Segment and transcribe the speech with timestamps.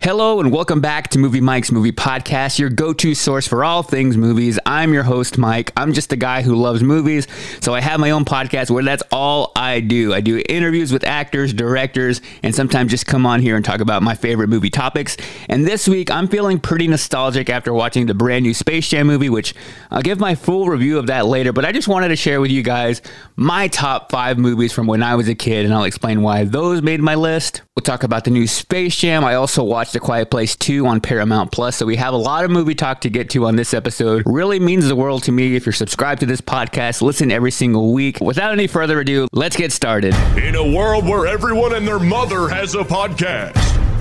[0.00, 3.82] Hello and welcome back to Movie Mike's Movie Podcast, your go to source for all
[3.82, 4.56] things movies.
[4.64, 5.72] I'm your host, Mike.
[5.76, 7.26] I'm just a guy who loves movies,
[7.60, 10.14] so I have my own podcast where that's all I do.
[10.14, 14.04] I do interviews with actors, directors, and sometimes just come on here and talk about
[14.04, 15.16] my favorite movie topics.
[15.48, 19.28] And this week, I'm feeling pretty nostalgic after watching the brand new Space Jam movie,
[19.28, 19.52] which
[19.90, 21.52] I'll give my full review of that later.
[21.52, 23.02] But I just wanted to share with you guys
[23.34, 26.82] my top five movies from when I was a kid, and I'll explain why those
[26.82, 27.62] made my list.
[27.74, 29.24] We'll talk about the new Space Jam.
[29.24, 32.44] I also watched The Quiet Place 2 on Paramount Plus, so we have a lot
[32.44, 34.22] of movie talk to get to on this episode.
[34.26, 37.92] Really means the world to me if you're subscribed to this podcast, listen every single
[37.92, 38.20] week.
[38.20, 40.14] Without any further ado, let's get started.
[40.36, 43.56] In a world where everyone and their mother has a podcast,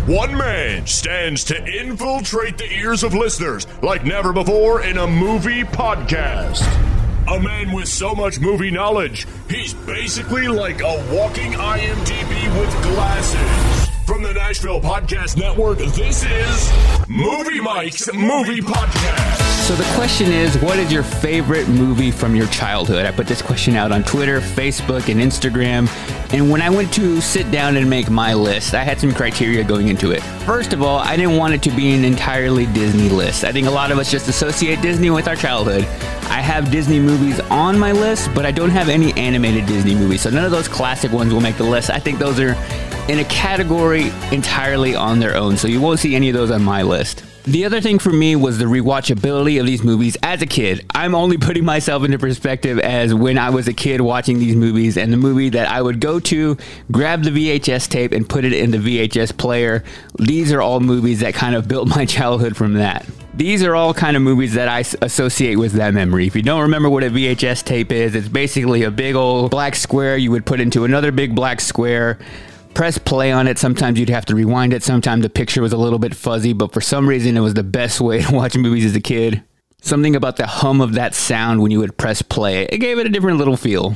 [0.08, 5.64] one man stands to infiltrate the ears of listeners like never before in a movie
[5.64, 6.66] podcast.
[7.30, 13.77] A man with so much movie knowledge, he's basically like a walking IMDb with glasses.
[14.08, 19.47] From the Nashville Podcast Network, this is Movie Mike's Movie Podcast.
[19.68, 23.06] So the question is, what is your favorite movie from your childhood?
[23.06, 25.90] I put this question out on Twitter, Facebook, and Instagram.
[26.34, 29.66] And when I went to sit down and make my list, I had some criteria
[29.66, 30.22] going into it.
[30.46, 33.44] First of all, I didn't want it to be an entirely Disney list.
[33.44, 35.84] I think a lot of us just associate Disney with our childhood.
[36.30, 40.22] I have Disney movies on my list, but I don't have any animated Disney movies.
[40.22, 41.90] So none of those classic ones will make the list.
[41.90, 42.54] I think those are
[43.10, 45.58] in a category entirely on their own.
[45.58, 47.26] So you won't see any of those on my list.
[47.48, 50.86] The other thing for me was the rewatchability of these movies as a kid.
[50.94, 54.98] I'm only putting myself into perspective as when I was a kid watching these movies
[54.98, 56.58] and the movie that I would go to,
[56.92, 59.86] grab the VHS tape and put it in the VHS player.
[60.20, 63.06] These are all movies that kind of built my childhood from that.
[63.34, 66.28] These are all kind of movies that I associate with that memory.
[66.28, 69.76] If you don't remember what a VHS tape is, it's basically a big old black
[69.76, 72.20] square you would put into another big black square
[72.78, 73.58] press play on it.
[73.58, 74.84] Sometimes you'd have to rewind it.
[74.84, 77.64] Sometimes the picture was a little bit fuzzy, but for some reason it was the
[77.64, 79.44] best way to watch movies as a kid.
[79.82, 83.08] Something about the hum of that sound when you would press play, it gave it
[83.08, 83.96] a different little feel.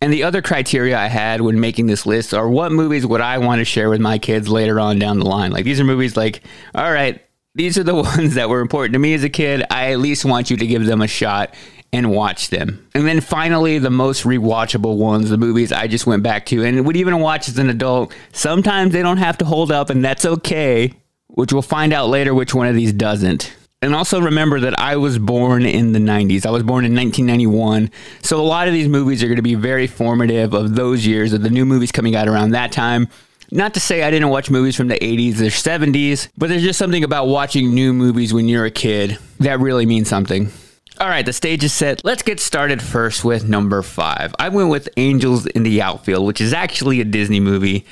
[0.00, 3.36] And the other criteria I had when making this list are what movies would I
[3.36, 5.50] want to share with my kids later on down the line?
[5.50, 6.42] Like these are movies like,
[6.74, 7.22] all right,
[7.54, 9.62] these are the ones that were important to me as a kid.
[9.70, 11.54] I at least want you to give them a shot
[11.92, 12.88] and watch them.
[12.94, 16.86] And then finally, the most rewatchable ones, the movies I just went back to and
[16.86, 18.14] would even watch as an adult.
[18.32, 20.94] Sometimes they don't have to hold up, and that's okay,
[21.28, 23.54] which we'll find out later which one of these doesn't.
[23.82, 26.46] And also remember that I was born in the 90s.
[26.46, 27.90] I was born in 1991.
[28.22, 31.32] So a lot of these movies are going to be very formative of those years,
[31.32, 33.08] of the new movies coming out around that time.
[33.50, 36.78] Not to say I didn't watch movies from the 80s or 70s, but there's just
[36.78, 40.50] something about watching new movies when you're a kid that really means something.
[41.00, 42.04] All right, the stage is set.
[42.04, 44.34] Let's get started first with number five.
[44.38, 47.86] I went with Angels in the Outfield, which is actually a Disney movie,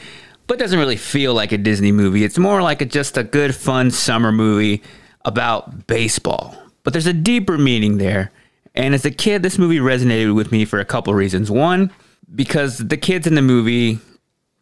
[0.46, 2.24] but doesn't really feel like a Disney movie.
[2.24, 4.82] It's more like a, just a good, fun summer movie
[5.24, 6.54] about baseball.
[6.84, 8.32] But there's a deeper meaning there.
[8.74, 11.50] And as a kid, this movie resonated with me for a couple reasons.
[11.50, 11.90] One,
[12.34, 13.98] because the kids in the movie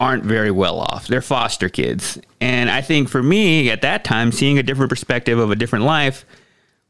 [0.01, 1.09] aren't very well off.
[1.09, 2.19] They're foster kids.
[2.41, 5.85] And I think for me at that time, seeing a different perspective of a different
[5.85, 6.25] life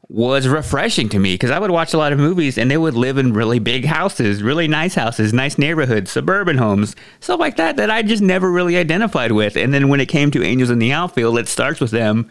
[0.09, 2.95] was refreshing to me because I would watch a lot of movies and they would
[2.95, 7.77] live in really big houses, really nice houses, nice neighborhoods, suburban homes, stuff like that
[7.77, 9.55] that I just never really identified with.
[9.55, 12.29] And then when it came to Angels in the Outfield, it starts with them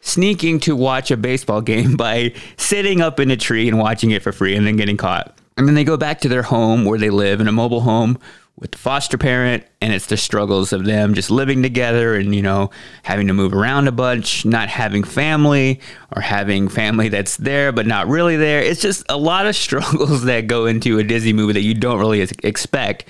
[0.00, 4.22] sneaking to watch a baseball game by sitting up in a tree and watching it
[4.22, 5.36] for free and then getting caught.
[5.56, 8.20] And then they go back to their home where they live in a mobile home
[8.58, 12.42] with the foster parent and it's the struggles of them just living together and you
[12.42, 12.70] know
[13.04, 15.80] having to move around a bunch not having family
[16.14, 20.24] or having family that's there but not really there it's just a lot of struggles
[20.24, 23.04] that go into a disney movie that you don't really expect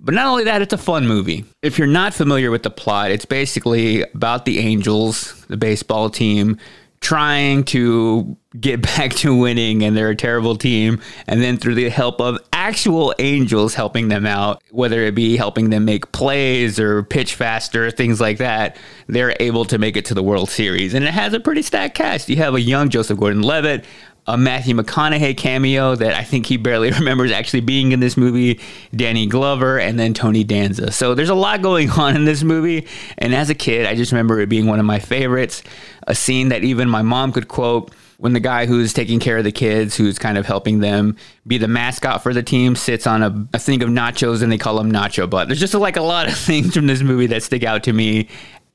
[0.00, 1.44] but not only that, it's a fun movie.
[1.60, 6.56] If you're not familiar with the plot, it's basically about the Angels, the baseball team,
[7.00, 11.00] trying to get back to winning and they're a terrible team.
[11.26, 15.70] And then through the help of actual angels helping them out whether it be helping
[15.70, 20.14] them make plays or pitch faster things like that they're able to make it to
[20.14, 20.94] the world series.
[20.94, 22.28] And it has a pretty stacked cast.
[22.28, 23.84] You have a young joseph gordon-levitt
[24.28, 28.60] a Matthew McConaughey cameo that I think he barely remembers actually being in this movie,
[28.94, 30.92] Danny Glover, and then Tony Danza.
[30.92, 32.86] So there's a lot going on in this movie.
[33.16, 35.62] And as a kid, I just remember it being one of my favorites.
[36.06, 39.44] A scene that even my mom could quote when the guy who's taking care of
[39.44, 41.16] the kids, who's kind of helping them
[41.46, 44.58] be the mascot for the team, sits on a, a thing of nachos and they
[44.58, 45.48] call him Nacho Butt.
[45.48, 48.28] There's just like a lot of things from this movie that stick out to me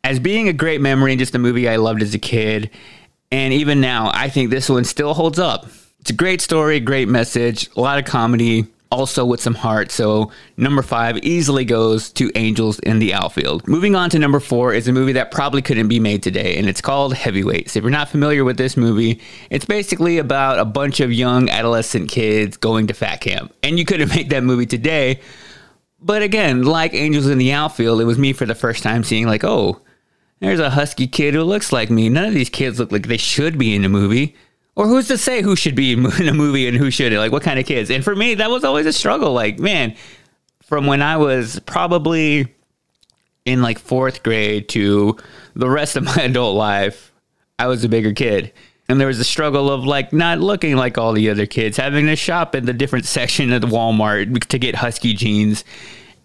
[0.04, 2.72] as being a great memory and just a movie I loved as a kid.
[3.34, 5.66] And even now, I think this one still holds up.
[6.02, 9.90] It's a great story, great message, a lot of comedy, also with some heart.
[9.90, 13.68] So, number five easily goes to Angels in the Outfield.
[13.68, 16.70] Moving on to number four is a movie that probably couldn't be made today, and
[16.70, 17.76] it's called Heavyweights.
[17.76, 19.20] If you're not familiar with this movie,
[19.50, 23.52] it's basically about a bunch of young adolescent kids going to fat camp.
[23.64, 25.22] And you couldn't make that movie today.
[26.00, 29.26] But again, like Angels in the Outfield, it was me for the first time seeing,
[29.26, 29.82] like, oh,
[30.44, 32.10] there's a husky kid who looks like me.
[32.10, 34.36] None of these kids look like they should be in a movie.
[34.76, 37.20] Or who's to say who should be in a movie and who shouldn't?
[37.20, 37.90] Like, what kind of kids?
[37.90, 39.34] And for me, that was always a struggle.
[39.34, 39.96] Like, man,
[40.64, 42.54] from when I was probably
[43.46, 45.18] in like fourth grade to
[45.56, 47.12] the rest of my adult life,
[47.60, 48.52] I was a bigger kid.
[48.90, 52.08] And there was a struggle of like not looking like all the other kids, having
[52.08, 55.64] to shop in the different section of the Walmart to get husky jeans.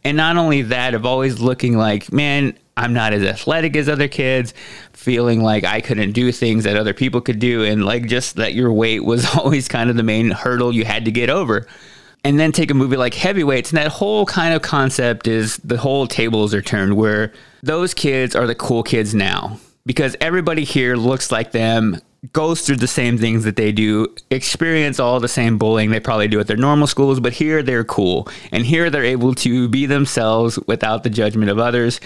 [0.05, 4.09] And not only that, of always looking like, man, I'm not as athletic as other
[4.09, 4.55] kids,
[4.93, 8.55] feeling like I couldn't do things that other people could do, and like just that
[8.55, 11.67] your weight was always kind of the main hurdle you had to get over.
[12.25, 15.79] And then take a movie like Heavyweights, and that whole kind of concept is the
[15.79, 17.33] whole tables are turned where
[17.63, 19.59] those kids are the cool kids now
[19.89, 21.99] because everybody here looks like them,
[22.33, 26.29] goes through the same things that they do, experience all the same bullying they probably
[26.29, 28.29] do at their normal schools, but here they're cool.
[28.53, 32.01] And here they're able to be themselves without the judgment of others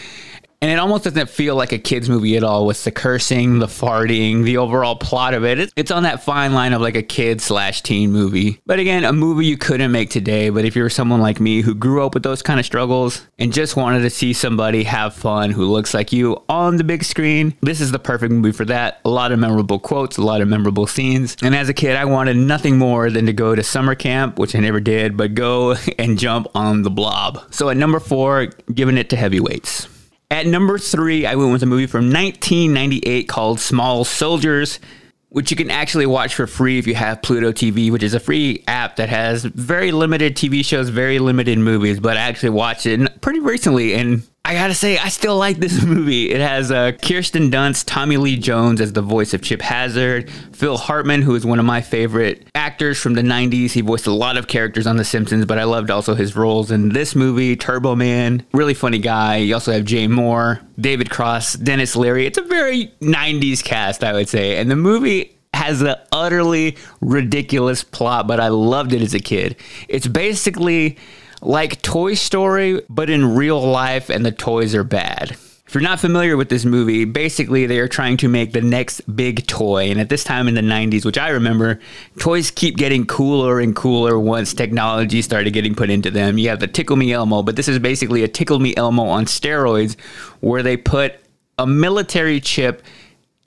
[0.63, 3.67] and it almost doesn't feel like a kids movie at all with the cursing the
[3.67, 5.73] farting the overall plot of it.
[5.75, 8.61] It's on that fine line of like a kid slash teen movie.
[8.65, 10.51] But again a movie you couldn't make today.
[10.51, 13.53] But if you're someone like me who grew up with those kind of struggles and
[13.53, 17.55] just wanted to see somebody have fun who looks like you on the big screen
[17.61, 19.01] this is the perfect movie for that.
[19.05, 21.37] A lot of memorable quotes a lot of memorable scenes.
[21.43, 24.55] And as a kid i wanted nothing more than to go to summer camp which
[24.55, 27.53] i never did but go and jump on the blob.
[27.53, 29.89] So at number four giving it to heavyweights
[30.33, 34.81] at number three, I went with a movie from 1998 called Small Soldiers,
[35.29, 38.21] which you can actually watch for free if you have Pluto TV, which is a
[38.21, 42.01] free app that has very limited TV shows, very limited movies.
[42.01, 44.23] But I actually watched it pretty recently, and
[44.53, 46.31] I gotta say, I still like this movie.
[46.31, 50.77] It has uh, Kirsten Dunst, Tommy Lee Jones as the voice of Chip Hazard, Phil
[50.77, 53.71] Hartman, who is one of my favorite actors from the 90s.
[53.71, 56.71] He voiced a lot of characters on The Simpsons, but I loved also his roles
[56.71, 58.45] in this movie, Turbo Man.
[58.53, 59.37] Really funny guy.
[59.37, 62.27] You also have Jay Mohr, David Cross, Denis Leary.
[62.27, 64.59] It's a very 90s cast, I would say.
[64.59, 69.57] And the movie has an utterly ridiculous plot, but I loved it as a kid.
[69.89, 70.99] It's basically
[71.43, 75.37] like Toy Story, but in real life, and the toys are bad.
[75.67, 79.01] If you're not familiar with this movie, basically they are trying to make the next
[79.17, 79.91] big toy.
[79.91, 81.81] And at this time in the 90s, which I remember,
[82.19, 86.37] toys keep getting cooler and cooler once technology started getting put into them.
[86.37, 89.25] You have the Tickle Me Elmo, but this is basically a Tickle Me Elmo on
[89.25, 89.99] steroids
[90.41, 91.15] where they put
[91.59, 92.83] a military chip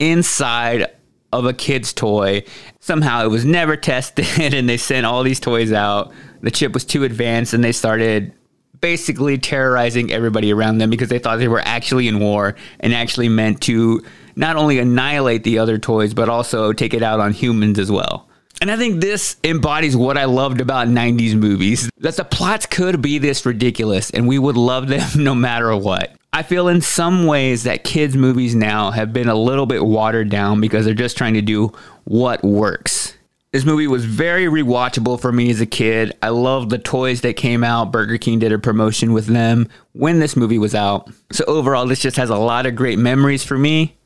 [0.00, 0.90] inside
[1.32, 2.42] of a kid's toy.
[2.80, 6.12] Somehow it was never tested and they sent all these toys out
[6.46, 8.32] the chip was too advanced and they started
[8.80, 13.28] basically terrorizing everybody around them because they thought they were actually in war and actually
[13.28, 14.00] meant to
[14.36, 18.28] not only annihilate the other toys but also take it out on humans as well.
[18.60, 23.02] And I think this embodies what I loved about 90s movies that the plots could
[23.02, 26.14] be this ridiculous and we would love them no matter what.
[26.32, 30.28] I feel in some ways that kids' movies now have been a little bit watered
[30.28, 31.72] down because they're just trying to do
[32.04, 33.15] what works.
[33.56, 36.14] This movie was very rewatchable for me as a kid.
[36.22, 37.90] I loved the toys that came out.
[37.90, 41.10] Burger King did a promotion with them when this movie was out.
[41.32, 43.96] So overall, this just has a lot of great memories for me.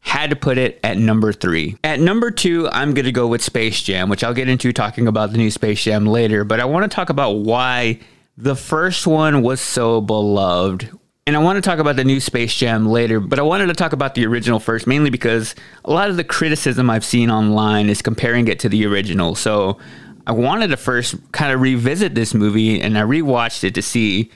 [0.00, 1.78] Had to put it at number three.
[1.82, 5.06] At number two, I'm going to go with Space Jam, which I'll get into talking
[5.06, 6.44] about the new Space Jam later.
[6.44, 8.00] But I want to talk about why
[8.36, 10.90] the first one was so beloved.
[11.30, 13.74] And I want to talk about the new Space Jam later, but I wanted to
[13.74, 17.88] talk about the original first, mainly because a lot of the criticism I've seen online
[17.88, 19.36] is comparing it to the original.
[19.36, 19.78] So
[20.26, 24.32] I wanted to first kind of revisit this movie and I rewatched it to see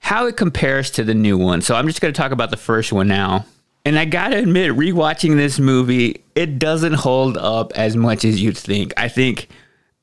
[0.00, 1.62] how it compares to the new one.
[1.62, 3.46] So I'm just going to talk about the first one now.
[3.86, 8.58] And I gotta admit, rewatching this movie, it doesn't hold up as much as you'd
[8.58, 8.92] think.
[8.98, 9.48] I think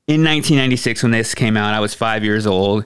[0.07, 2.85] in 1996, when this came out, I was five years old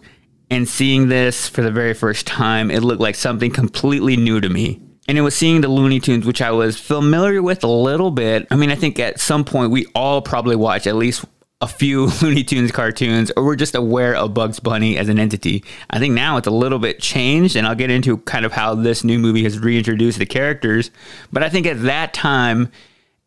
[0.54, 4.50] and seeing this for the very first time, it looked like something completely new to
[4.50, 4.80] me.
[5.08, 8.48] And it was seeing the Looney Tunes, which I was familiar with a little bit.
[8.52, 11.26] I mean, I think at some point we all probably watched at least
[11.60, 15.64] a few Looney Tunes cartoons, or we're just aware of Bugs Bunny as an entity.
[15.90, 18.76] I think now it's a little bit changed, and I'll get into kind of how
[18.76, 20.92] this new movie has reintroduced the characters.
[21.32, 22.72] But I think at that time,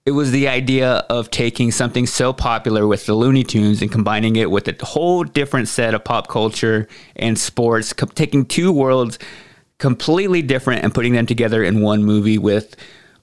[0.06, 4.36] it was the idea of taking something so popular with the Looney Tunes and combining
[4.36, 6.86] it with a whole different set of pop culture
[7.16, 9.18] and sports, co- taking two worlds
[9.78, 12.76] completely different and putting them together in one movie with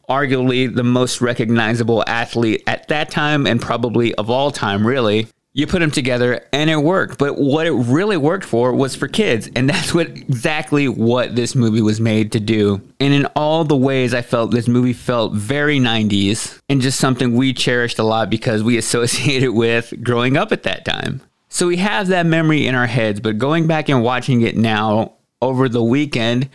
[0.09, 5.67] arguably the most recognizable athlete at that time and probably of all time, really you
[5.67, 7.19] put them together and it worked.
[7.19, 9.49] But what it really worked for was for kids.
[9.55, 12.81] And that's what exactly what this movie was made to do.
[12.99, 17.35] And in all the ways I felt this movie felt very 90s and just something
[17.35, 21.21] we cherished a lot because we associated it with growing up at that time.
[21.49, 25.13] So we have that memory in our heads, but going back and watching it now
[25.39, 26.49] over the weekend,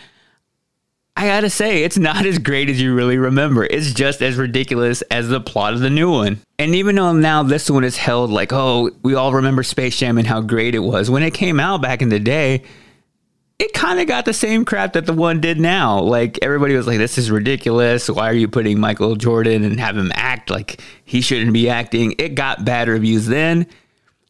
[1.18, 3.64] I gotta say, it's not as great as you really remember.
[3.64, 6.38] It's just as ridiculous as the plot of the new one.
[6.60, 10.16] And even though now this one is held like, oh, we all remember Space Jam
[10.16, 12.62] and how great it was, when it came out back in the day,
[13.58, 15.98] it kind of got the same crap that the one did now.
[15.98, 18.08] Like everybody was like, this is ridiculous.
[18.08, 22.14] Why are you putting Michael Jordan and have him act like he shouldn't be acting?
[22.20, 23.66] It got bad reviews then.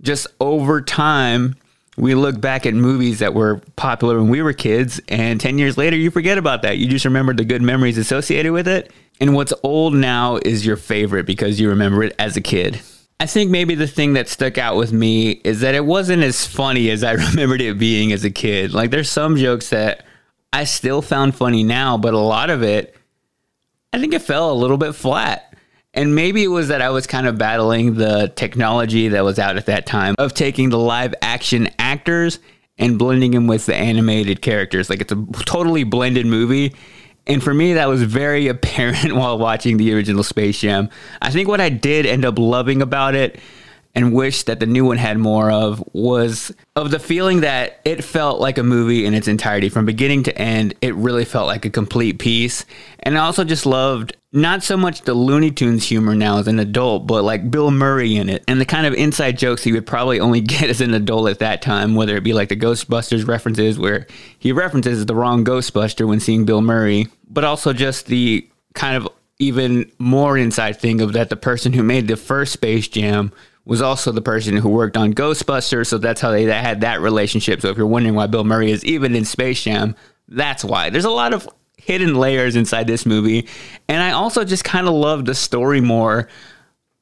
[0.00, 1.54] Just over time,
[1.98, 5.76] we look back at movies that were popular when we were kids, and 10 years
[5.76, 6.78] later, you forget about that.
[6.78, 8.92] You just remember the good memories associated with it.
[9.20, 12.80] And what's old now is your favorite because you remember it as a kid.
[13.20, 16.46] I think maybe the thing that stuck out with me is that it wasn't as
[16.46, 18.72] funny as I remembered it being as a kid.
[18.72, 20.04] Like, there's some jokes that
[20.52, 22.94] I still found funny now, but a lot of it,
[23.92, 25.47] I think it fell a little bit flat.
[25.98, 29.56] And maybe it was that I was kind of battling the technology that was out
[29.56, 32.38] at that time of taking the live action actors
[32.78, 34.88] and blending them with the animated characters.
[34.88, 36.72] Like it's a totally blended movie.
[37.26, 40.88] And for me, that was very apparent while watching the original Space Jam.
[41.20, 43.40] I think what I did end up loving about it
[43.94, 48.04] and wish that the new one had more of was of the feeling that it
[48.04, 50.74] felt like a movie in its entirety from beginning to end.
[50.80, 52.64] It really felt like a complete piece.
[53.00, 56.58] And I also just loved not so much the Looney Tunes humor now as an
[56.58, 59.86] adult, but like Bill Murray in it and the kind of inside jokes he would
[59.86, 63.26] probably only get as an adult at that time, whether it be like the Ghostbusters
[63.26, 64.06] references where
[64.38, 69.08] he references the wrong Ghostbuster when seeing Bill Murray, but also just the kind of
[69.38, 73.32] even more inside thing of that the person who made the first Space Jam
[73.68, 77.60] was also the person who worked on Ghostbusters, so that's how they, had that relationship.
[77.60, 79.94] So if you're wondering why Bill Murray is even in Space Jam,
[80.26, 80.88] that's why.
[80.88, 81.46] There's a lot of
[81.76, 83.46] hidden layers inside this movie,
[83.86, 86.28] and I also just kind of love the story more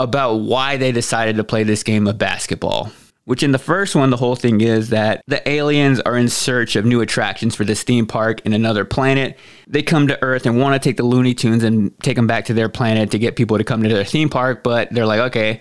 [0.00, 2.90] about why they decided to play this game of basketball.
[3.26, 6.76] Which in the first one, the whole thing is that the aliens are in search
[6.76, 9.36] of new attractions for this theme park in another planet.
[9.66, 12.44] They come to Earth and want to take the Looney Tunes and take them back
[12.46, 15.20] to their planet to get people to come to their theme park, but they're like,
[15.20, 15.60] okay,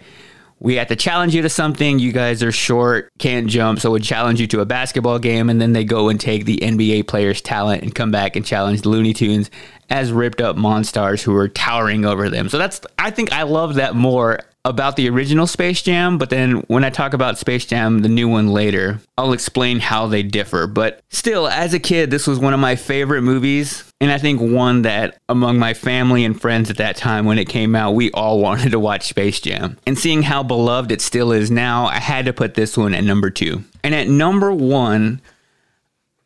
[0.60, 2.00] we have to challenge you to something.
[2.00, 5.62] You guys are short, can't jump, so we challenge you to a basketball game, and
[5.62, 8.90] then they go and take the NBA players' talent and come back and challenge the
[8.90, 9.52] Looney Tunes
[9.90, 12.50] as ripped up monsters who are towering over them.
[12.50, 16.58] So that's I think I love that more about the original Space Jam, but then
[16.68, 20.66] when I talk about Space Jam, the new one later, I'll explain how they differ.
[20.66, 23.84] But still, as a kid, this was one of my favorite movies.
[24.02, 27.48] And I think one that among my family and friends at that time when it
[27.48, 29.78] came out, we all wanted to watch Space Jam.
[29.86, 33.04] And seeing how beloved it still is now, I had to put this one at
[33.04, 33.64] number two.
[33.84, 35.22] And at number one,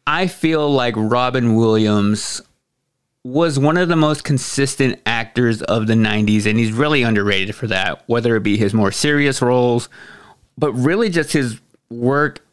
[0.07, 2.41] I feel like Robin Williams
[3.23, 7.67] was one of the most consistent actors of the 90s, and he's really underrated for
[7.67, 9.89] that, whether it be his more serious roles,
[10.57, 11.59] but really just his
[11.89, 12.45] work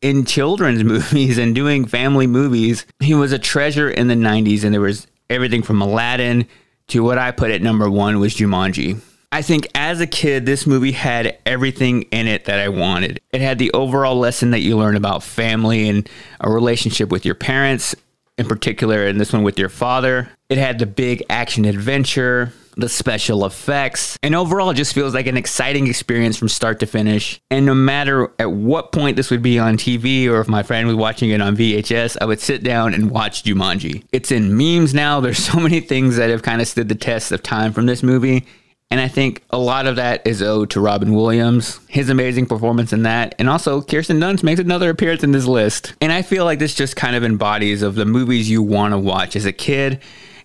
[0.00, 2.86] in children's movies and doing family movies.
[3.00, 6.48] He was a treasure in the 90s, and there was everything from Aladdin
[6.88, 9.00] to what I put at number one was Jumanji.
[9.32, 13.20] I think as a kid, this movie had everything in it that I wanted.
[13.32, 16.08] It had the overall lesson that you learn about family and
[16.40, 17.94] a relationship with your parents,
[18.40, 20.28] in particular, in this one with your father.
[20.48, 25.26] It had the big action adventure, the special effects, and overall, it just feels like
[25.26, 27.40] an exciting experience from start to finish.
[27.50, 30.86] And no matter at what point this would be on TV or if my friend
[30.86, 34.04] was watching it on VHS, I would sit down and watch Jumanji.
[34.10, 35.20] It's in memes now.
[35.20, 38.02] There's so many things that have kind of stood the test of time from this
[38.02, 38.46] movie.
[38.90, 42.92] And I think a lot of that is owed to Robin Williams, his amazing performance
[42.92, 45.94] in that, and also Kirsten Dunst makes another appearance in this list.
[46.00, 48.98] And I feel like this just kind of embodies of the movies you want to
[48.98, 50.00] watch as a kid.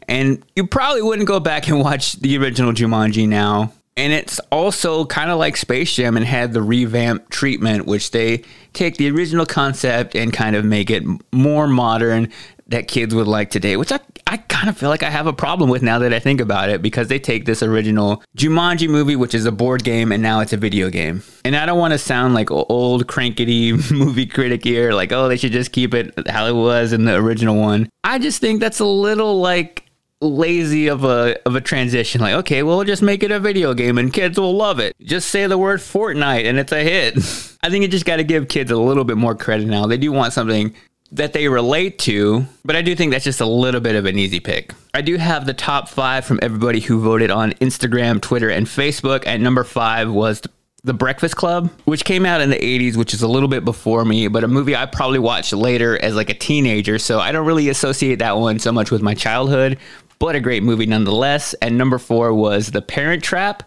[0.08, 3.74] And you probably wouldn't go back and watch the original Jumanji now.
[3.98, 8.44] And it's also kind of like Space Jam and had the revamp treatment, which they
[8.74, 12.32] take the original concept and kind of make it more modern
[12.68, 15.34] that kids would like today, which I, I kind of feel like I have a
[15.34, 19.16] problem with now that I think about it because they take this original Jumanji movie,
[19.16, 21.22] which is a board game, and now it's a video game.
[21.44, 25.38] And I don't want to sound like old crankety movie critic here, like, oh, they
[25.38, 27.90] should just keep it how it was in the original one.
[28.04, 29.84] I just think that's a little like
[30.22, 33.74] lazy of a of a transition like okay well we'll just make it a video
[33.74, 37.16] game and kids will love it just say the word fortnite and it's a hit
[37.64, 39.98] i think you just got to give kids a little bit more credit now they
[39.98, 40.74] do want something
[41.12, 44.18] that they relate to, but I do think that's just a little bit of an
[44.18, 44.74] easy pick.
[44.94, 49.26] I do have the top five from everybody who voted on Instagram, Twitter, and Facebook.
[49.28, 50.42] At number five was
[50.84, 54.04] The Breakfast Club, which came out in the 80s, which is a little bit before
[54.04, 56.98] me, but a movie I probably watched later as like a teenager.
[56.98, 59.78] So I don't really associate that one so much with my childhood,
[60.20, 61.54] but a great movie nonetheless.
[61.56, 63.64] And number four was The Parent Trap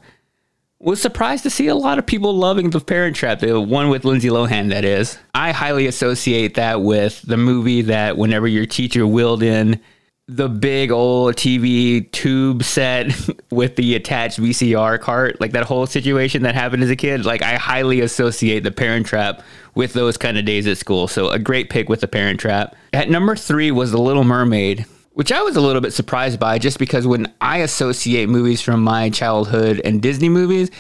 [0.80, 4.04] was surprised to see a lot of people loving The Parent Trap, the one with
[4.04, 5.18] Lindsay Lohan, that is.
[5.34, 9.80] I highly associate that with the movie that whenever your teacher wheeled in
[10.28, 13.12] the big old TV tube set
[13.50, 17.42] with the attached VCR cart, like that whole situation that happened as a kid, like
[17.42, 19.42] I highly associate The Parent Trap
[19.74, 21.08] with those kind of days at school.
[21.08, 22.76] So a great pick with The Parent Trap.
[22.92, 24.86] At number three was The Little Mermaid
[25.18, 28.84] which I was a little bit surprised by just because when I associate movies from
[28.84, 30.70] my childhood and Disney movies,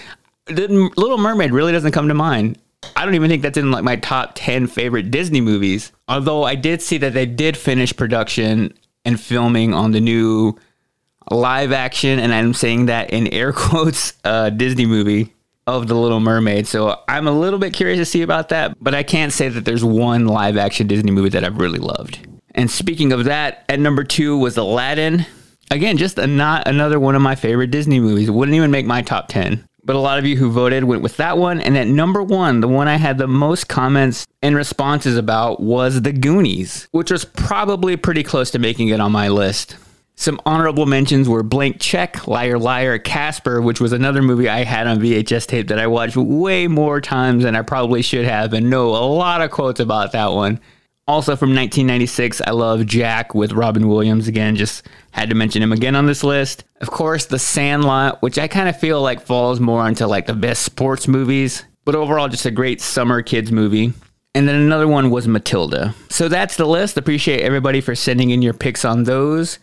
[0.46, 2.56] the Little Mermaid really doesn't come to mind.
[2.94, 5.90] I don't even think that's in like my top 10 favorite Disney movies.
[6.06, 8.72] Although I did see that they did finish production
[9.04, 10.56] and filming on the new
[11.32, 15.34] live action, and I'm saying that in air quotes, uh, Disney movie
[15.66, 16.68] of The Little Mermaid.
[16.68, 19.64] So I'm a little bit curious to see about that, but I can't say that
[19.64, 22.20] there's one live action Disney movie that I've really loved.
[22.58, 25.24] And speaking of that, at number two was Aladdin.
[25.70, 28.32] Again, just a, not another one of my favorite Disney movies.
[28.32, 29.64] Wouldn't even make my top 10.
[29.84, 31.60] But a lot of you who voted went with that one.
[31.60, 36.02] And at number one, the one I had the most comments and responses about was
[36.02, 39.76] The Goonies, which was probably pretty close to making it on my list.
[40.16, 44.88] Some honorable mentions were Blank Check, Liar Liar, Casper, which was another movie I had
[44.88, 48.68] on VHS tape that I watched way more times than I probably should have, and
[48.68, 50.58] know a lot of quotes about that one.
[51.08, 54.56] Also from 1996, I love Jack with Robin Williams again.
[54.56, 56.64] Just had to mention him again on this list.
[56.82, 60.34] Of course, The Sandlot, which I kind of feel like falls more into like the
[60.34, 63.94] best sports movies, but overall just a great summer kids movie.
[64.34, 65.94] And then another one was Matilda.
[66.10, 66.98] So that's the list.
[66.98, 69.58] Appreciate everybody for sending in your picks on those.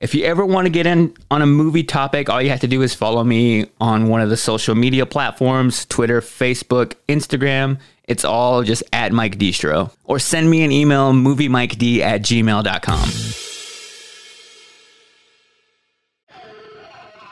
[0.00, 2.68] If you ever want to get in on a movie topic, all you have to
[2.68, 7.78] do is follow me on one of the social media platforms Twitter, Facebook, Instagram.
[8.04, 9.90] It's all just at Mike Distro.
[10.04, 13.08] Or send me an email, moviemiked at gmail.com.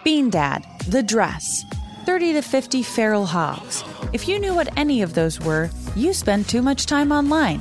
[0.04, 1.64] Bean Dad, The Dress,
[2.04, 3.84] 30 to 50 Feral Hogs.
[4.12, 7.60] If you knew what any of those were, you spend too much time online.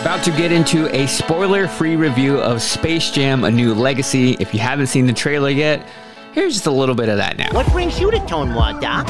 [0.00, 4.36] About to get into a spoiler free review of Space Jam A New Legacy.
[4.38, 5.84] If you haven't seen the trailer yet,
[6.32, 7.48] here's just a little bit of that now.
[7.52, 9.08] What brings you to Tune World, Doc?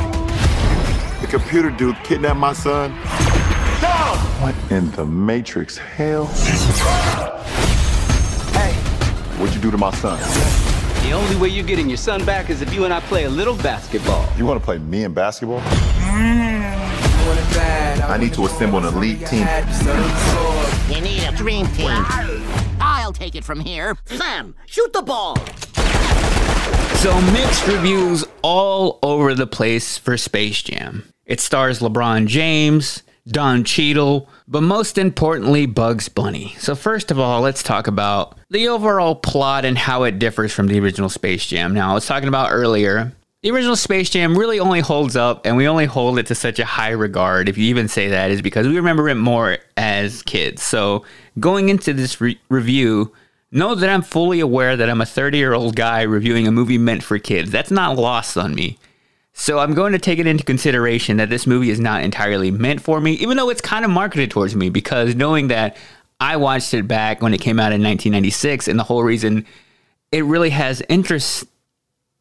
[1.20, 2.92] The computer dude kidnapped my son.
[3.82, 4.18] Dog!
[4.40, 6.24] What in the Matrix hell?
[8.54, 8.72] Hey!
[9.38, 10.18] What'd you do to my son?
[11.02, 13.30] The only way you're getting your son back is if you and I play a
[13.30, 14.26] little basketball.
[14.38, 15.60] You want to play me in basketball?
[15.60, 16.48] Mm,
[18.08, 19.46] I need to assemble an elite team.
[20.88, 22.04] You need a dream team.
[22.80, 23.96] I'll take it from here.
[24.06, 25.36] Sam, shoot the ball.
[26.96, 31.08] So mixed reviews all over the place for Space Jam.
[31.26, 36.54] It stars LeBron James, Don Cheadle, but most importantly, Bugs Bunny.
[36.58, 40.66] So first of all, let's talk about the overall plot and how it differs from
[40.68, 41.74] the original Space Jam.
[41.74, 45.56] Now, I was talking about earlier, the original Space Jam really only holds up, and
[45.56, 48.42] we only hold it to such a high regard, if you even say that, is
[48.42, 50.62] because we remember it more as kids.
[50.62, 51.04] So,
[51.38, 53.12] going into this re- review,
[53.52, 56.78] know that I'm fully aware that I'm a 30 year old guy reviewing a movie
[56.78, 57.50] meant for kids.
[57.52, 58.76] That's not lost on me.
[59.34, 62.80] So, I'm going to take it into consideration that this movie is not entirely meant
[62.80, 65.76] for me, even though it's kind of marketed towards me, because knowing that
[66.20, 69.46] I watched it back when it came out in 1996, and the whole reason
[70.10, 71.44] it really has interest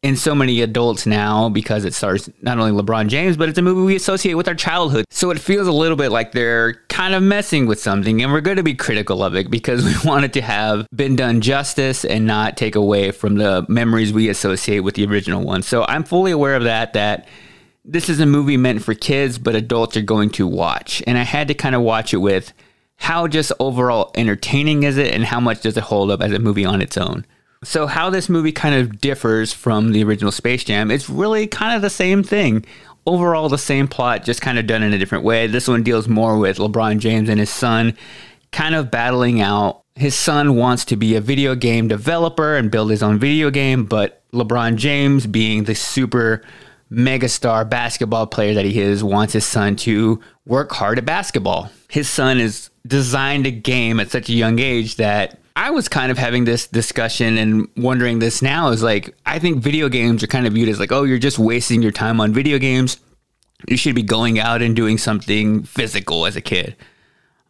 [0.02, 3.62] in so many adults now because it stars not only LeBron James, but it's a
[3.62, 5.04] movie we associate with our childhood.
[5.10, 8.40] So it feels a little bit like they're kind of messing with something, and we're
[8.40, 12.04] going to be critical of it because we want it to have been done justice
[12.04, 15.62] and not take away from the memories we associate with the original one.
[15.62, 17.26] So I'm fully aware of that, that
[17.84, 21.02] this is a movie meant for kids, but adults are going to watch.
[21.06, 22.52] And I had to kind of watch it with
[22.96, 26.38] how just overall entertaining is it and how much does it hold up as a
[26.38, 27.24] movie on its own.
[27.64, 31.74] So, how this movie kind of differs from the original Space Jam, it's really kind
[31.74, 32.64] of the same thing.
[33.04, 35.46] Overall, the same plot, just kind of done in a different way.
[35.46, 37.96] This one deals more with LeBron James and his son
[38.52, 39.82] kind of battling out.
[39.96, 43.84] His son wants to be a video game developer and build his own video game,
[43.84, 46.42] but LeBron James, being the super
[46.92, 51.70] megastar basketball player that he is, wants his son to work hard at basketball.
[51.88, 56.12] His son is designed a game at such a young age that I was kind
[56.12, 60.28] of having this discussion and wondering this now is like, I think video games are
[60.28, 62.98] kind of viewed as like, oh, you're just wasting your time on video games.
[63.66, 66.76] You should be going out and doing something physical as a kid.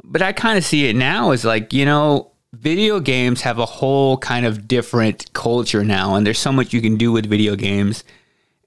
[0.03, 3.67] But I kind of see it now as like, you know, video games have a
[3.67, 7.57] whole kind of different culture now, and there's so much you can do with video
[7.57, 8.05] games.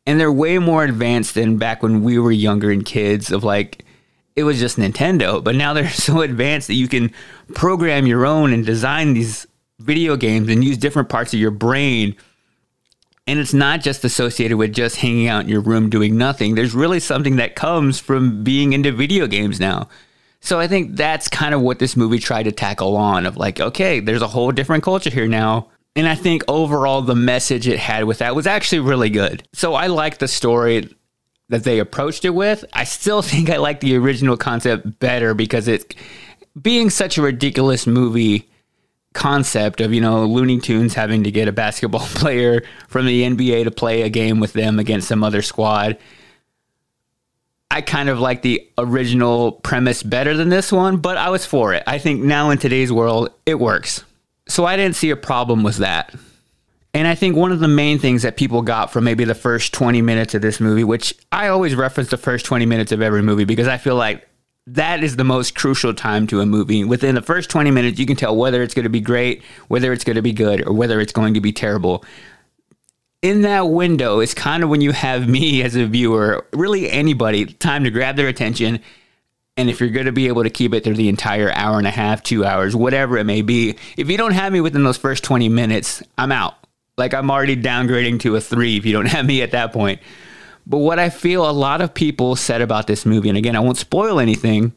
[0.06, 3.86] And they're way more advanced than back when we were younger and kids of like
[4.35, 7.11] it was just Nintendo, but now they're so advanced that you can
[7.53, 9.47] program your own and design these
[9.79, 12.15] video games and use different parts of your brain.
[13.27, 16.55] And it's not just associated with just hanging out in your room doing nothing.
[16.55, 19.89] There's really something that comes from being into video games now.
[20.39, 23.59] So I think that's kind of what this movie tried to tackle on of like,
[23.59, 25.69] okay, there's a whole different culture here now.
[25.95, 29.47] And I think overall the message it had with that was actually really good.
[29.53, 30.89] So I like the story
[31.51, 32.65] that they approached it with.
[32.73, 35.95] I still think I like the original concept better because it
[36.59, 38.49] being such a ridiculous movie
[39.13, 43.65] concept of, you know, Looney Tunes having to get a basketball player from the NBA
[43.65, 45.97] to play a game with them against some other squad.
[47.69, 51.73] I kind of like the original premise better than this one, but I was for
[51.73, 51.83] it.
[51.87, 54.03] I think now in today's world, it works.
[54.47, 56.13] So I didn't see a problem with that.
[56.93, 59.73] And I think one of the main things that people got from maybe the first
[59.73, 63.21] 20 minutes of this movie, which I always reference the first 20 minutes of every
[63.21, 64.27] movie because I feel like
[64.67, 66.84] that is the most crucial time to a movie.
[66.84, 69.93] Within the first 20 minutes, you can tell whether it's going to be great, whether
[69.93, 72.04] it's going to be good, or whether it's going to be terrible.
[73.21, 77.45] In that window is kind of when you have me as a viewer, really anybody,
[77.45, 78.80] time to grab their attention.
[79.58, 81.88] And if you're going to be able to keep it through the entire hour and
[81.88, 84.97] a half, two hours, whatever it may be, if you don't have me within those
[84.97, 86.61] first 20 minutes, I'm out.
[86.97, 89.99] Like I'm already downgrading to a three if you don't have me at that point.
[90.67, 93.60] But what I feel a lot of people said about this movie, and again, I
[93.60, 94.73] won't spoil anything,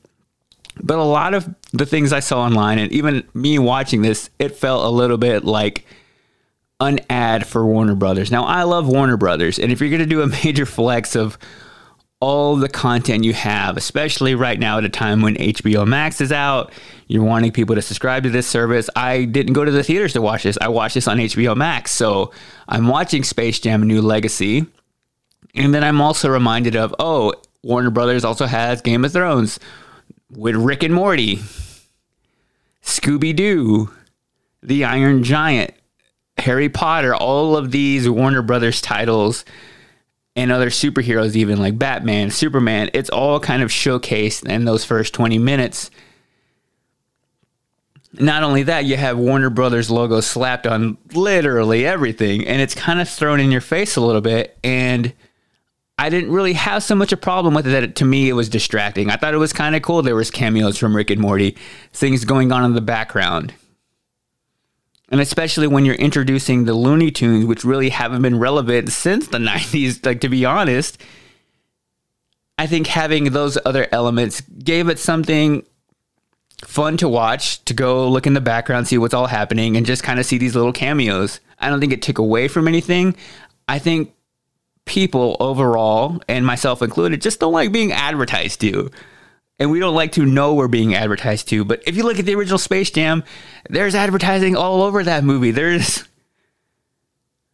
[0.82, 4.56] but a lot of the things I saw online, and even me watching this, it
[4.56, 5.86] felt a little bit like
[6.80, 8.30] an ad for Warner Brothers.
[8.30, 11.38] Now, I love Warner Brothers, and if you're going to do a major flex of
[12.20, 16.32] all the content you have, especially right now at a time when HBO Max is
[16.32, 16.72] out,
[17.06, 18.88] you're wanting people to subscribe to this service.
[18.96, 20.56] I didn't go to the theaters to watch this.
[20.60, 21.92] I watched this on HBO Max.
[21.92, 22.32] So
[22.68, 24.66] I'm watching Space Jam A New Legacy.
[25.54, 29.58] And then I'm also reminded of, oh, Warner Brothers also has Game of Thrones
[30.30, 31.36] with Rick and Morty,
[32.82, 33.90] Scooby Doo,
[34.62, 35.72] The Iron Giant,
[36.38, 39.44] Harry Potter, all of these Warner Brothers titles
[40.36, 45.14] and other superheroes, even like Batman, Superman, it's all kind of showcased in those first
[45.14, 45.90] 20 minutes.
[48.14, 53.00] Not only that, you have Warner Brothers logo slapped on literally everything, and it's kind
[53.00, 54.56] of thrown in your face a little bit.
[54.62, 55.12] And
[55.98, 58.34] I didn't really have so much a problem with it that it, to me it
[58.34, 59.10] was distracting.
[59.10, 60.02] I thought it was kind of cool.
[60.02, 61.56] There was cameos from Rick and Morty,
[61.92, 63.54] things going on in the background.
[65.10, 69.38] And especially when you're introducing the Looney Tunes, which really haven't been relevant since the
[69.38, 71.00] 90s, like to be honest,
[72.58, 75.64] I think having those other elements gave it something
[76.64, 80.02] fun to watch, to go look in the background, see what's all happening, and just
[80.02, 81.40] kind of see these little cameos.
[81.58, 83.16] I don't think it took away from anything.
[83.68, 84.14] I think
[84.84, 88.90] people overall, and myself included, just don't like being advertised to
[89.58, 91.64] and we don't like to know we're being advertised to.
[91.64, 93.24] But if you look at the original Space Jam,
[93.68, 95.50] there's advertising all over that movie.
[95.50, 96.04] There's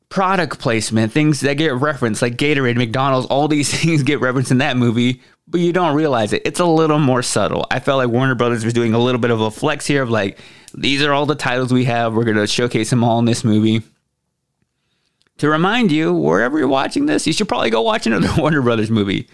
[0.09, 4.59] product placement, things that get referenced, like Gatorade, McDonald's, all these things get referenced in
[4.59, 6.43] that movie, but you don't realize it.
[6.45, 7.67] It's a little more subtle.
[7.71, 10.11] I felt like Warner Brothers was doing a little bit of a flex here of
[10.11, 10.39] like,
[10.75, 12.15] these are all the titles we have.
[12.15, 13.83] We're going to showcase them all in this movie.
[15.39, 18.91] To remind you, wherever you're watching this, you should probably go watch another Warner Brothers
[18.91, 19.27] movie.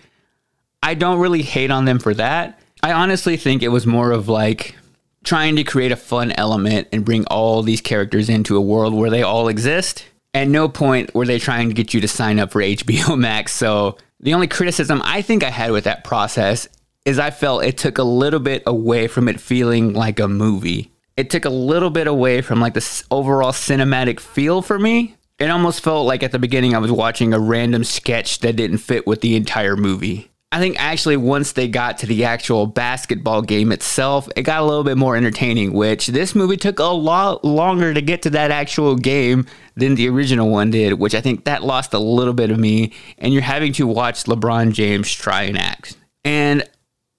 [0.83, 2.61] I don't really hate on them for that.
[2.83, 4.77] I honestly think it was more of like
[5.25, 9.11] trying to create a fun element and bring all these characters into a world where
[9.11, 10.05] they all exist.
[10.33, 13.53] At no point were they trying to get you to sign up for HBO Max.
[13.53, 16.69] So the only criticism I think I had with that process
[17.05, 20.93] is I felt it took a little bit away from it feeling like a movie.
[21.17, 25.17] It took a little bit away from like the overall cinematic feel for me.
[25.39, 28.79] It almost felt like at the beginning I was watching a random sketch that didn't
[28.79, 30.31] fit with the entire movie.
[30.53, 34.65] I think actually once they got to the actual basketball game itself, it got a
[34.65, 38.53] little bit more entertaining, which this movie took a lot longer to get to that
[38.53, 42.51] actual game than the original one did, which I think that lost a little bit
[42.51, 42.93] of me.
[43.19, 45.97] And you're having to watch LeBron James try and act.
[46.25, 46.69] And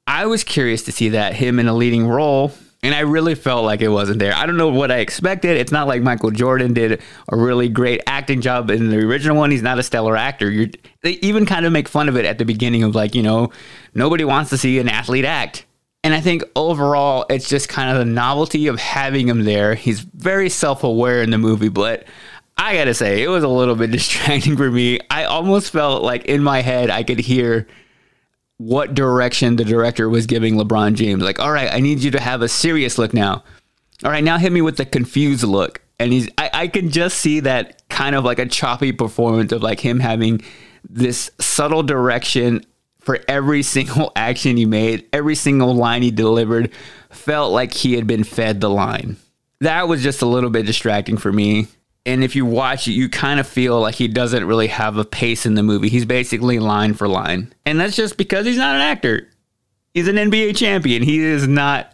[0.07, 3.65] I was curious to see that, him in a leading role and I really felt
[3.65, 4.33] like it wasn't there.
[4.33, 5.57] I don't know what I expected.
[5.57, 9.49] It's not like Michael Jordan did a really great acting job in the original one.
[9.49, 10.49] He's not a stellar actor.
[10.51, 10.67] You're,
[11.01, 13.51] they even kind of make fun of it at the beginning of like, you know,
[13.95, 15.65] nobody wants to see an athlete act.
[16.03, 19.73] And I think overall, it's just kind of the novelty of having him there.
[19.73, 22.05] He's very self aware in the movie, but
[22.57, 24.99] I gotta say, it was a little bit distracting for me.
[25.09, 27.67] I almost felt like in my head, I could hear
[28.57, 31.21] what direction the director was giving LeBron James.
[31.21, 33.43] Like, all right, I need you to have a serious look now.
[34.03, 35.81] All right, now hit me with the confused look.
[35.99, 39.63] And he's, I, I can just see that kind of like a choppy performance of
[39.63, 40.41] like him having
[40.87, 42.63] this subtle direction
[42.99, 46.71] for every single action he made, every single line he delivered
[47.09, 49.17] felt like he had been fed the line.
[49.61, 51.67] That was just a little bit distracting for me.
[52.07, 55.03] And if you watch it, you kind of feel like he doesn't really have a
[55.03, 55.89] pace in the movie.
[55.89, 57.53] He's basically line for line.
[57.65, 59.29] And that's just because he's not an actor.
[59.93, 61.03] He's an NBA champion.
[61.03, 61.93] He is not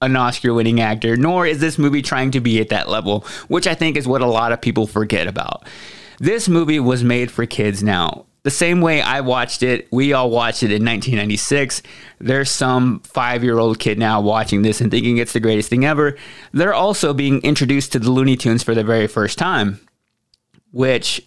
[0.00, 3.66] an Oscar winning actor, nor is this movie trying to be at that level, which
[3.66, 5.66] I think is what a lot of people forget about.
[6.20, 8.26] This movie was made for kids now.
[8.48, 11.82] The same way I watched it, we all watched it in 1996.
[12.18, 15.84] There's some five year old kid now watching this and thinking it's the greatest thing
[15.84, 16.16] ever.
[16.52, 19.86] They're also being introduced to the Looney Tunes for the very first time,
[20.72, 21.20] which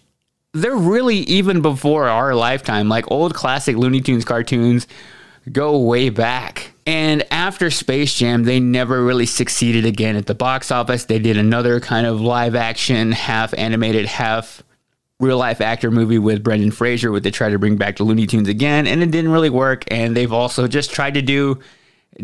[0.52, 2.88] they're really even before our lifetime.
[2.88, 4.88] Like old classic Looney Tunes cartoons
[5.52, 6.72] go way back.
[6.88, 11.04] And after Space Jam, they never really succeeded again at the box office.
[11.04, 14.64] They did another kind of live action, half animated, half
[15.22, 18.26] real life actor movie with Brendan Fraser, where they tried to bring back the Looney
[18.26, 19.84] Tunes again, and it didn't really work.
[19.90, 21.60] And they've also just tried to do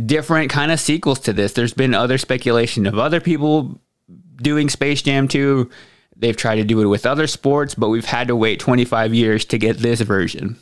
[0.04, 1.52] different kind of sequels to this.
[1.52, 3.80] There's been other speculation of other people
[4.36, 5.70] doing Space Jam 2.
[6.16, 9.44] They've tried to do it with other sports, but we've had to wait 25 years
[9.46, 10.58] to get this version.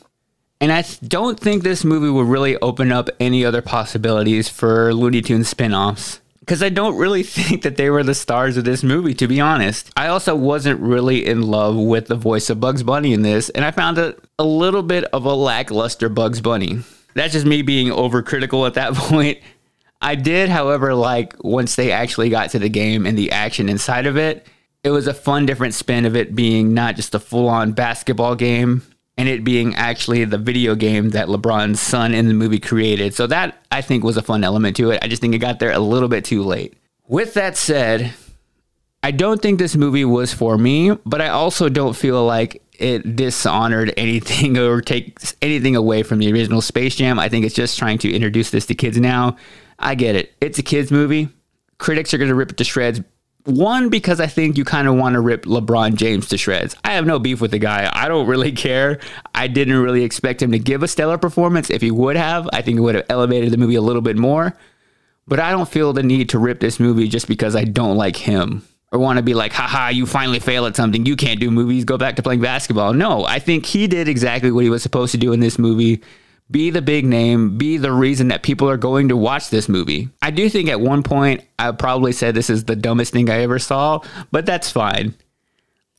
[0.61, 5.21] And I don't think this movie will really open up any other possibilities for Looney
[5.21, 6.19] Tunes spin offs.
[6.47, 9.41] Because I don't really think that they were the stars of this movie, to be
[9.41, 9.91] honest.
[9.97, 13.65] I also wasn't really in love with the voice of Bugs Bunny in this, and
[13.65, 16.79] I found it a little bit of a lackluster Bugs Bunny.
[17.15, 19.39] That's just me being overcritical at that point.
[20.01, 24.05] I did, however, like once they actually got to the game and the action inside
[24.05, 24.47] of it,
[24.83, 28.35] it was a fun, different spin of it being not just a full on basketball
[28.35, 28.83] game
[29.17, 33.15] and it being actually the video game that LeBron's son in the movie created.
[33.15, 34.99] So that I think was a fun element to it.
[35.01, 36.75] I just think it got there a little bit too late.
[37.07, 38.13] With that said,
[39.01, 43.15] I don't think this movie was for me, but I also don't feel like it
[43.15, 47.17] dishonored anything or takes anything away from the original Space Jam.
[47.17, 49.37] I think it's just trying to introduce this to kids now.
[49.79, 50.33] I get it.
[50.41, 51.29] It's a kids movie.
[51.79, 53.01] Critics are going to rip it to shreds
[53.47, 56.75] one, because I think you kind of want to rip LeBron James to shreds.
[56.83, 57.89] I have no beef with the guy.
[57.91, 58.99] I don't really care.
[59.33, 61.69] I didn't really expect him to give a stellar performance.
[61.69, 64.17] If he would have, I think it would have elevated the movie a little bit
[64.17, 64.53] more.
[65.27, 68.15] But I don't feel the need to rip this movie just because I don't like
[68.15, 71.05] him or want to be like, haha, you finally fail at something.
[71.05, 71.83] You can't do movies.
[71.83, 72.93] Go back to playing basketball.
[72.93, 76.01] No, I think he did exactly what he was supposed to do in this movie
[76.49, 80.09] be the big name, be the reason that people are going to watch this movie.
[80.21, 83.41] I do think at one point I probably said this is the dumbest thing I
[83.41, 83.99] ever saw,
[84.31, 85.15] but that's fine.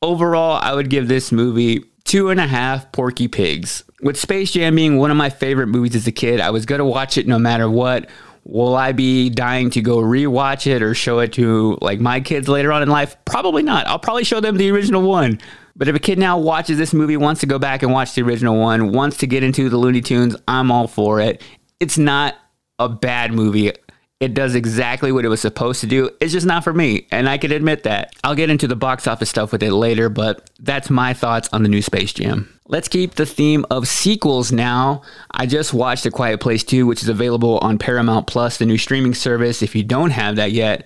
[0.00, 3.84] Overall, I would give this movie two and a half Porky Pigs.
[4.00, 6.78] With Space Jam being one of my favorite movies as a kid, I was going
[6.78, 8.08] to watch it no matter what.
[8.50, 12.48] Will I be dying to go rewatch it or show it to like my kids
[12.48, 13.14] later on in life?
[13.26, 13.86] Probably not.
[13.86, 15.38] I'll probably show them the original one.
[15.76, 18.22] But if a kid now watches this movie, wants to go back and watch the
[18.22, 21.42] original one, wants to get into the Looney Tunes, I'm all for it.
[21.78, 22.36] It's not
[22.78, 23.72] a bad movie.
[24.20, 26.10] It does exactly what it was supposed to do.
[26.20, 28.16] It's just not for me, and I can admit that.
[28.24, 31.62] I'll get into the box office stuff with it later, but that's my thoughts on
[31.62, 32.52] the new Space Jam.
[32.66, 35.02] Let's keep the theme of sequels now.
[35.30, 38.76] I just watched A Quiet Place 2, which is available on Paramount Plus, the new
[38.76, 39.62] streaming service.
[39.62, 40.84] If you don't have that yet,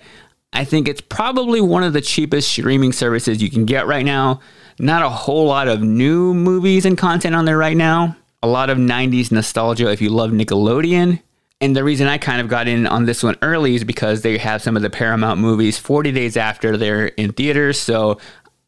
[0.53, 4.41] I think it's probably one of the cheapest streaming services you can get right now.
[4.77, 8.15] Not a whole lot of new movies and content on there right now.
[8.43, 11.19] A lot of 90s nostalgia if you love Nickelodeon.
[11.63, 14.37] And the reason I kind of got in on this one early is because they
[14.37, 17.79] have some of the Paramount movies 40 days after they're in theaters.
[17.79, 18.19] So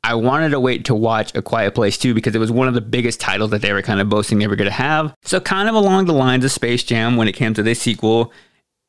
[0.02, 2.74] I wanted to wait to watch A Quiet Place 2 because it was one of
[2.74, 5.14] the biggest titles that they were kind of boasting they were going to have.
[5.24, 8.32] So, kind of along the lines of Space Jam when it came to this sequel,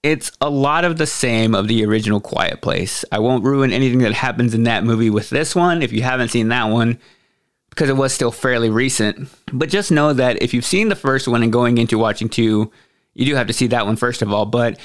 [0.04, 3.04] it's a lot of the same of the original Quiet Place.
[3.10, 6.28] I won't ruin anything that happens in that movie with this one if you haven't
[6.28, 7.00] seen that one
[7.70, 9.28] because it was still fairly recent.
[9.52, 12.70] But just know that if you've seen the first one and going into watching two,
[13.16, 14.46] you do have to see that one first of all.
[14.46, 14.78] But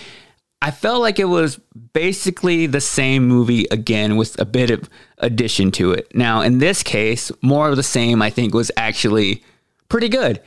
[0.62, 1.60] I felt like it was
[1.94, 6.15] basically the same movie again with a bit of addition to it.
[6.15, 9.44] Now, in this case, more of the same, I think, was actually
[9.89, 10.41] pretty good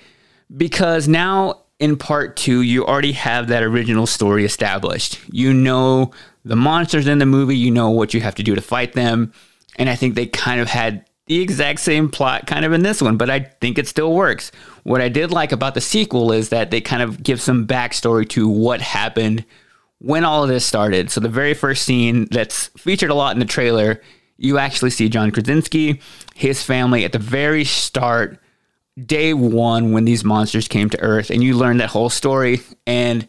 [0.57, 5.21] because now in part two, you already have that original story established.
[5.31, 6.13] You know
[6.45, 9.33] the monsters in the movie, you know what you have to do to fight them.
[9.77, 13.01] And I think they kind of had the exact same plot kind of in this
[13.01, 14.53] one, but I think it still works.
[14.83, 18.29] What I did like about the sequel is that they kind of give some backstory
[18.31, 19.45] to what happened
[19.99, 21.11] when all of this started.
[21.11, 24.03] So the very first scene that's featured a lot in the trailer,
[24.37, 26.01] you actually see John Krasinski,
[26.35, 28.39] his family at the very start
[29.03, 32.61] day one when these monsters came to Earth, and you learn that whole story.
[32.87, 33.27] And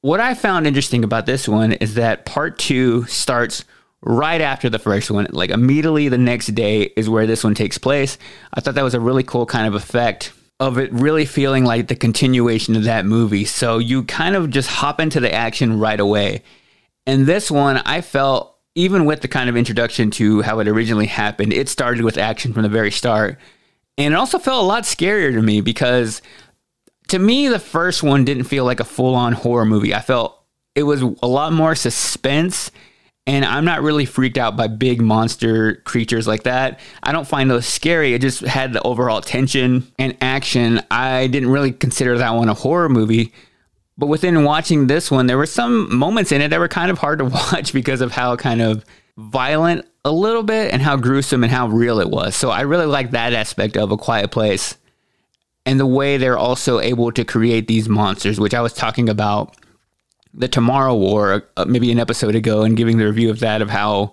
[0.00, 3.64] what I found interesting about this one is that part two starts
[4.04, 5.26] right after the first one.
[5.30, 8.18] Like immediately the next day is where this one takes place.
[8.52, 11.88] I thought that was a really cool kind of effect of it really feeling like
[11.88, 13.44] the continuation of that movie.
[13.44, 16.42] So you kind of just hop into the action right away.
[17.06, 21.06] And this one, I felt, even with the kind of introduction to how it originally
[21.06, 23.38] happened, it started with action from the very start.
[23.98, 26.22] And it also felt a lot scarier to me because
[27.08, 29.94] to me, the first one didn't feel like a full on horror movie.
[29.94, 30.40] I felt
[30.74, 32.70] it was a lot more suspense
[33.26, 36.78] and I'm not really freaked out by big monster creatures like that.
[37.02, 38.12] I don't find those scary.
[38.12, 40.82] It just had the overall tension and action.
[40.90, 43.32] I didn't really consider that one a horror movie.
[43.96, 46.98] But within watching this one, there were some moments in it that were kind of
[46.98, 48.84] hard to watch because of how kind of
[49.16, 52.36] violent a little bit and how gruesome and how real it was.
[52.36, 54.76] So I really like that aspect of A Quiet Place
[55.64, 59.56] and the way they're also able to create these monsters, which I was talking about
[60.34, 63.70] the Tomorrow War, uh, maybe an episode ago, and giving the review of that of
[63.70, 64.12] how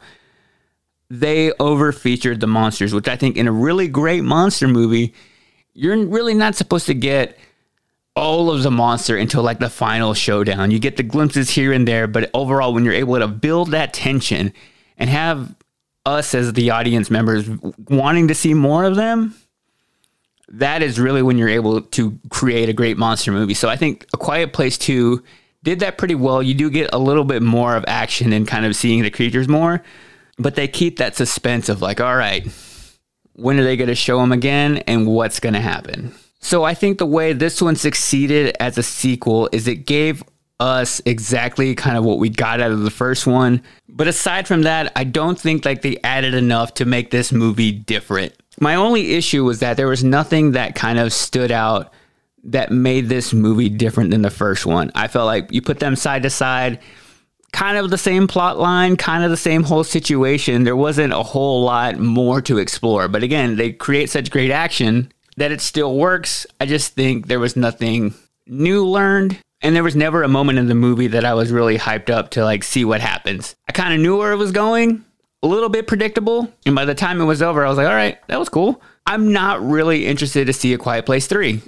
[1.10, 5.14] they over featured the monsters, which I think in a really great monster movie,
[5.74, 7.38] you're really not supposed to get
[8.16, 10.72] all of the monster until like the final showdown.
[10.72, 13.94] You get the glimpses here and there, but overall, when you're able to build that
[13.94, 14.54] tension
[14.98, 15.56] and have
[16.06, 17.50] us as the audience members
[17.90, 19.36] wanting to see more of them,
[20.50, 23.54] that is really when you're able to create a great monster movie.
[23.54, 25.24] So I think A Quiet Place 2
[25.64, 26.42] did that pretty well.
[26.42, 29.48] You do get a little bit more of action and kind of seeing the creatures
[29.48, 29.84] more,
[30.38, 32.48] but they keep that suspense of like, all right,
[33.34, 36.14] when are they going to show them again and what's going to happen?
[36.40, 40.24] So I think the way this one succeeded as a sequel is it gave
[40.60, 43.62] us exactly kind of what we got out of the first one.
[43.90, 47.72] But aside from that, I don't think like they added enough to make this movie
[47.72, 48.34] different.
[48.60, 51.92] My only issue was that there was nothing that kind of stood out
[52.44, 54.92] that made this movie different than the first one.
[54.96, 56.80] I felt like you put them side to side,
[57.52, 60.64] kind of the same plot line, kind of the same whole situation.
[60.64, 63.08] There wasn't a whole lot more to explore.
[63.08, 66.46] But again, they create such great action that it still works.
[66.60, 68.14] I just think there was nothing
[68.48, 69.38] new learned.
[69.64, 72.32] And there was never a moment in the movie that I was really hyped up
[72.32, 73.56] to like see what happens.
[73.70, 75.06] I kind of knew where it was going,
[75.44, 76.52] a little bit predictable.
[76.66, 78.82] And by the time it was over, I was like, all right, that was cool.
[79.06, 81.62] I'm not really interested to see A Quiet Place 3.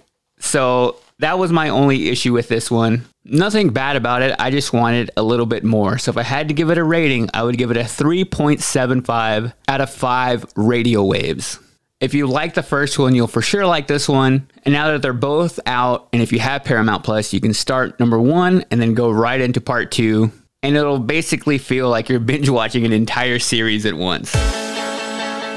[0.43, 3.05] So that was my only issue with this one.
[3.23, 4.35] Nothing bad about it.
[4.37, 5.97] I just wanted a little bit more.
[5.97, 9.53] So if I had to give it a rating, I would give it a 3.75
[9.69, 11.59] out of 5 radio waves.
[12.01, 14.49] If you like the first one, you'll for sure like this one.
[14.63, 17.97] And now that they're both out, and if you have Paramount Plus, you can start
[18.01, 20.29] number one and then go right into part two.
[20.61, 24.35] And it'll basically feel like you're binge watching an entire series at once.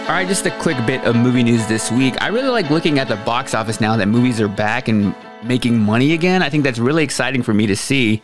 [0.06, 2.14] All right, just a quick bit of movie news this week.
[2.22, 5.80] I really like looking at the box office now that movies are back and making
[5.80, 6.44] money again.
[6.44, 8.22] I think that's really exciting for me to see.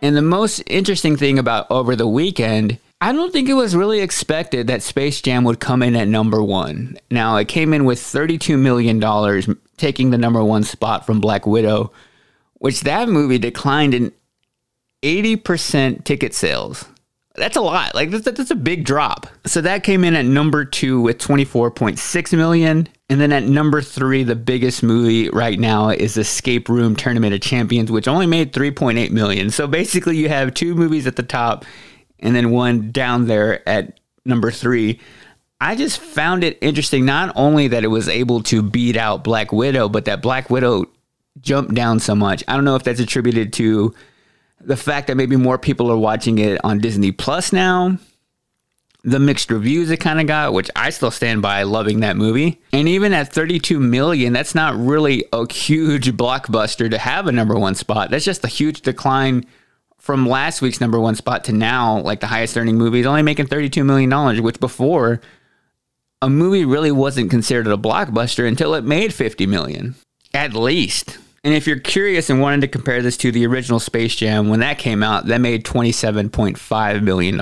[0.00, 4.02] And the most interesting thing about over the weekend, I don't think it was really
[4.02, 6.96] expected that Space Jam would come in at number one.
[7.10, 9.00] Now, it came in with $32 million,
[9.78, 11.90] taking the number one spot from Black Widow,
[12.54, 14.12] which that movie declined in
[15.02, 16.84] 80% ticket sales.
[17.36, 17.94] That's a lot.
[17.94, 19.26] Like that's, that's a big drop.
[19.44, 22.88] So that came in at number two with 24.6 million.
[23.08, 27.40] And then at number three, the biggest movie right now is Escape Room Tournament of
[27.40, 29.50] Champions, which only made 3.8 million.
[29.50, 31.64] So basically, you have two movies at the top
[32.18, 35.00] and then one down there at number three.
[35.60, 39.52] I just found it interesting, not only that it was able to beat out Black
[39.52, 40.86] Widow, but that Black Widow
[41.40, 42.42] jumped down so much.
[42.48, 43.94] I don't know if that's attributed to
[44.60, 47.98] the fact that maybe more people are watching it on Disney Plus now,
[49.04, 52.60] the mixed reviews it kind of got, which I still stand by loving that movie.
[52.72, 57.56] And even at 32 million, that's not really a huge blockbuster to have a number
[57.56, 58.10] one spot.
[58.10, 59.46] That's just a huge decline
[59.98, 63.22] from last week's number one spot to now, like the highest earning movie is only
[63.22, 65.20] making $32 million, which before
[66.22, 69.94] a movie really wasn't considered a blockbuster until it made 50 million
[70.34, 71.18] at least.
[71.46, 74.58] And if you're curious and wanted to compare this to the original Space Jam, when
[74.58, 77.40] that came out, that made $27.5 million.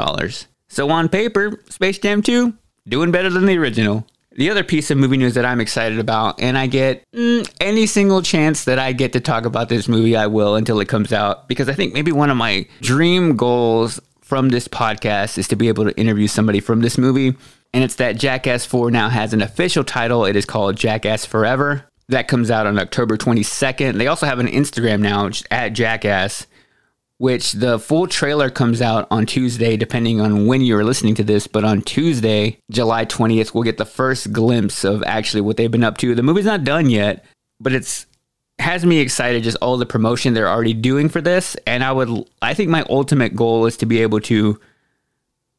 [0.69, 2.53] So on paper, Space Jam 2,
[2.87, 4.07] doing better than the original.
[4.33, 7.87] The other piece of movie news that I'm excited about, and I get mm, any
[7.87, 11.11] single chance that I get to talk about this movie, I will until it comes
[11.11, 15.57] out, because I think maybe one of my dream goals from this podcast is to
[15.57, 17.35] be able to interview somebody from this movie.
[17.73, 20.27] And it's that Jackass 4 now has an official title.
[20.27, 21.87] It is called Jackass Forever.
[22.09, 23.97] That comes out on October 22nd.
[23.97, 26.47] They also have an Instagram now at Jackass,
[27.19, 31.47] which the full trailer comes out on Tuesday, depending on when you're listening to this.
[31.47, 35.85] But on Tuesday, July 20th, we'll get the first glimpse of actually what they've been
[35.85, 36.15] up to.
[36.15, 37.25] The movie's not done yet,
[37.59, 38.07] but it's
[38.61, 42.09] has me excited just all the promotion they're already doing for this and i would
[42.41, 44.61] i think my ultimate goal is to be able to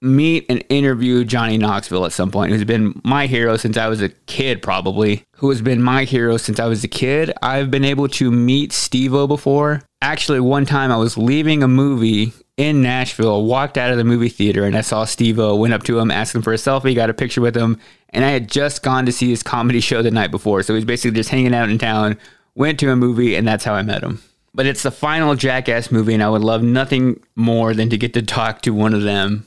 [0.02, 4.02] meet and interview Johnny Knoxville at some point, who's been my hero since I was
[4.02, 7.32] a kid, probably, who has been my hero since I was a kid.
[7.42, 9.84] I've been able to meet Steve-O before.
[10.02, 14.30] Actually, one time I was leaving a movie in Nashville, walked out of the movie
[14.30, 17.10] theater, and I saw Steve-O, went up to him, asked him for a selfie, got
[17.10, 17.80] a picture with him,
[18.10, 20.64] and I had just gone to see his comedy show the night before.
[20.64, 22.18] So he's basically just hanging out in town,
[22.54, 24.22] went to a movie, and that's how I met him.
[24.54, 28.14] But it's the final Jackass movie, and I would love nothing more than to get
[28.14, 29.46] to talk to one of them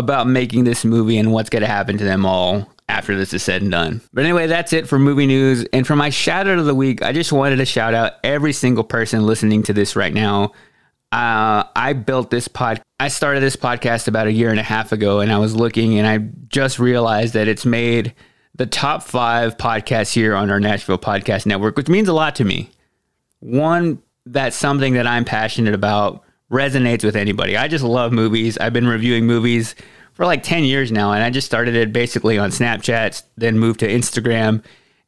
[0.00, 3.42] about making this movie and what's going to happen to them all after this is
[3.42, 4.00] said and done.
[4.12, 5.64] But anyway, that's it for movie news.
[5.72, 8.52] And for my shout out of the week, I just wanted to shout out every
[8.52, 10.52] single person listening to this right now.
[11.12, 12.82] Uh, I built this pod.
[12.98, 15.98] I started this podcast about a year and a half ago, and I was looking,
[15.98, 18.14] and I just realized that it's made
[18.54, 22.44] the top five podcasts here on our Nashville Podcast Network, which means a lot to
[22.44, 22.70] me.
[23.40, 27.56] One, that's something that I'm passionate about resonates with anybody.
[27.56, 28.58] I just love movies.
[28.58, 29.74] I've been reviewing movies
[30.14, 33.80] for like 10 years now, and I just started it basically on Snapchat, then moved
[33.80, 34.62] to Instagram,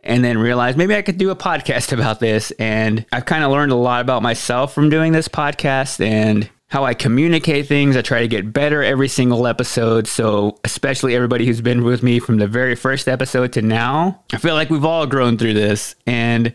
[0.04, 2.50] and then realized maybe I could do a podcast about this.
[2.52, 6.84] And I've kind of learned a lot about myself from doing this podcast and how
[6.84, 7.96] I communicate things.
[7.96, 10.06] I try to get better every single episode.
[10.06, 14.38] So, especially everybody who's been with me from the very first episode to now, I
[14.38, 15.94] feel like we've all grown through this.
[16.06, 16.54] And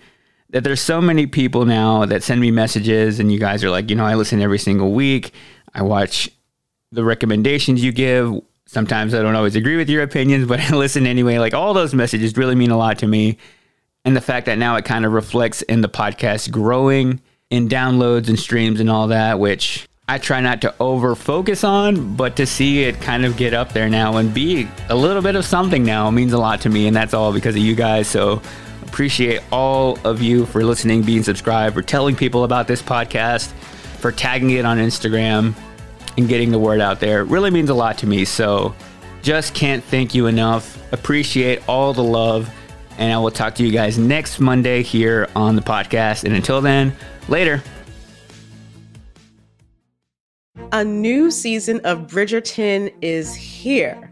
[0.49, 3.89] that there's so many people now that send me messages and you guys are like,
[3.89, 5.33] you know, I listen every single week.
[5.73, 6.29] I watch
[6.91, 8.33] the recommendations you give.
[8.65, 11.37] Sometimes I don't always agree with your opinions, but I listen anyway.
[11.37, 13.37] Like all those messages really mean a lot to me.
[14.05, 17.19] And the fact that now it kind of reflects in the podcast growing
[17.49, 22.15] in downloads and streams and all that, which I try not to over focus on,
[22.15, 25.35] but to see it kind of get up there now and be a little bit
[25.35, 26.87] of something now means a lot to me.
[26.87, 28.07] And that's all because of you guys.
[28.07, 28.41] So
[28.87, 33.51] Appreciate all of you for listening, being subscribed, for telling people about this podcast,
[33.99, 35.53] for tagging it on Instagram
[36.17, 37.21] and getting the word out there.
[37.21, 38.25] It really means a lot to me.
[38.25, 38.73] So
[39.21, 40.81] just can't thank you enough.
[40.91, 42.49] Appreciate all the love.
[42.97, 46.23] And I will talk to you guys next Monday here on the podcast.
[46.23, 46.95] And until then,
[47.27, 47.61] later.
[50.71, 54.11] A new season of Bridgerton is here.